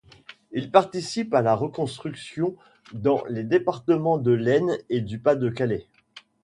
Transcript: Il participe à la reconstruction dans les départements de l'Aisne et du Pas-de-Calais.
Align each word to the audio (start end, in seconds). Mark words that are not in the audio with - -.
Il 0.51 0.71
participe 0.71 1.31
à 1.35 1.43
la 1.43 1.53
reconstruction 1.53 2.55
dans 2.93 3.23
les 3.29 3.43
départements 3.43 4.17
de 4.17 4.31
l'Aisne 4.31 4.75
et 4.89 4.99
du 5.01 5.19
Pas-de-Calais. 5.19 5.85